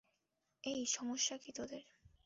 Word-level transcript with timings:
এই, 0.63 0.81
সমস্যা 0.87 1.35
কী 1.37 1.51
তোদের? 1.51 1.83